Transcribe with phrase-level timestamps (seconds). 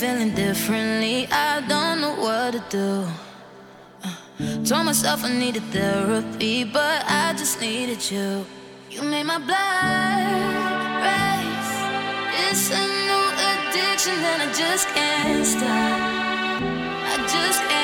[0.00, 1.26] feeling differently.
[1.32, 3.06] I don't know what to do.
[4.04, 8.44] Uh, told myself I needed therapy, but I just needed you.
[8.90, 10.52] You made my blood
[11.06, 11.72] race.
[12.44, 16.00] It's a new addiction that I just can't stop.
[17.12, 17.75] I just can't.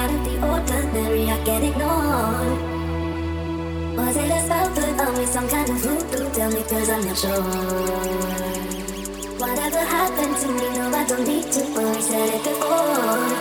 [0.00, 2.60] out of the ordinary, I get ignored.
[3.98, 6.30] Was it a spell put on me, some kind of voodoo?
[6.32, 7.42] Tell me, cause I'm not sure.
[9.42, 13.39] Whatever happened to me, no, I don't need to worry, said it before.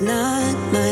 [0.00, 0.89] not my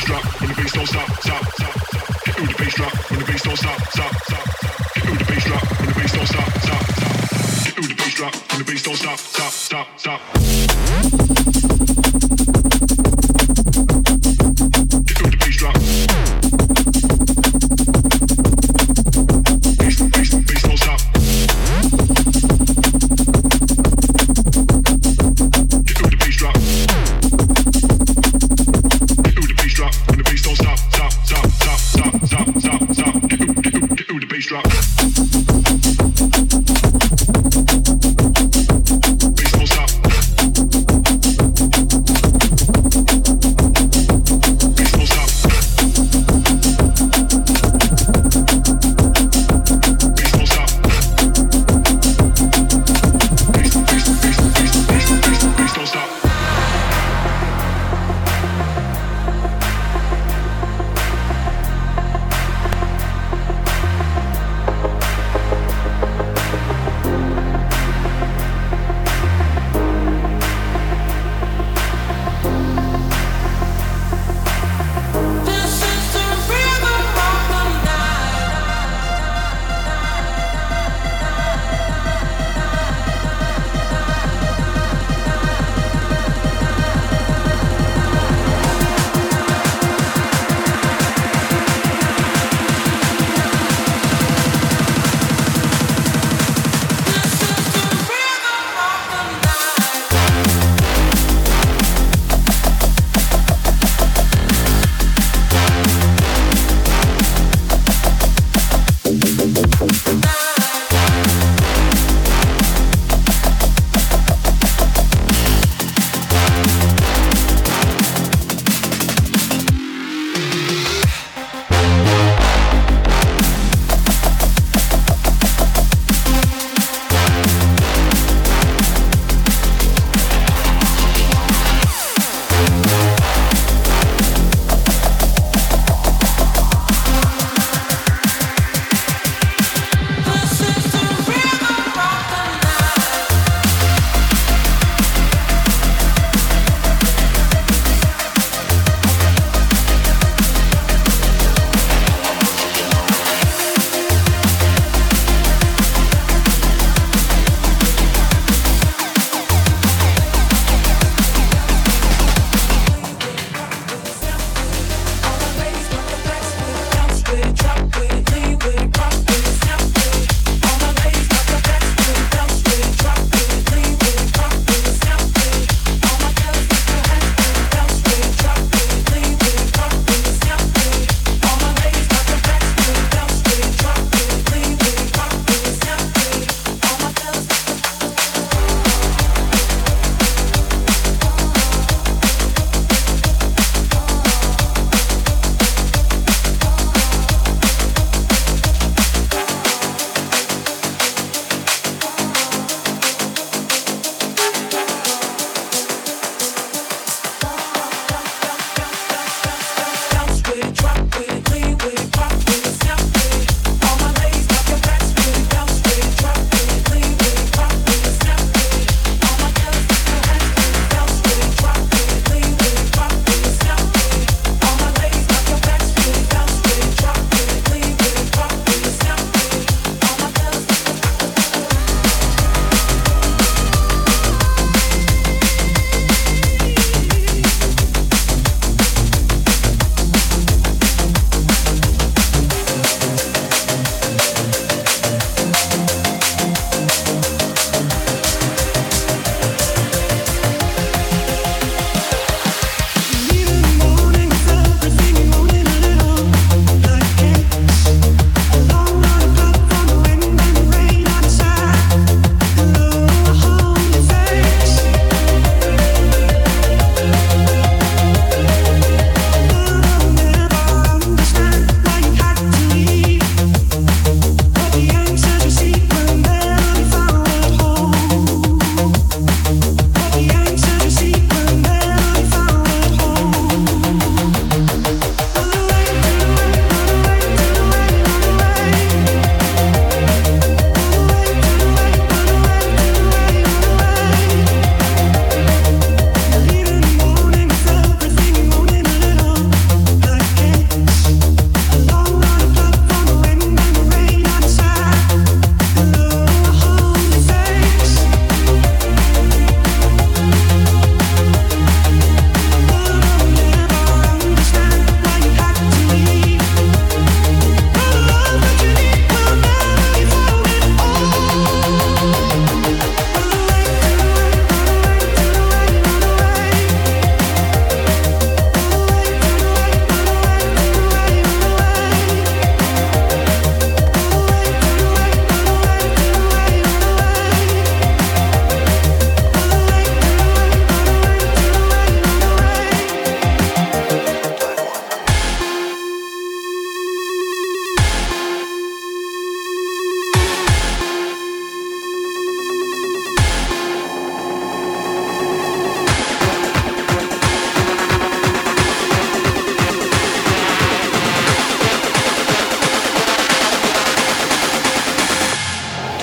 [0.00, 1.74] bass drop, when the bass don't stop, stop, stop.
[2.24, 4.48] Hit me with the bass drop, when the bass don't stop, stop, stop.
[4.94, 7.14] Hit me with the bass drop, when the bass don't stop, stop, stop.
[7.64, 10.20] Hit me with the bass drop, when the bass don't stop, stop, stop,
[11.96, 12.09] stop.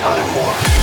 [0.00, 0.77] Oh, not